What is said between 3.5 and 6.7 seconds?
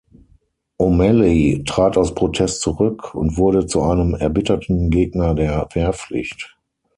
zu einem erbitterten Gegner der Wehrpflicht.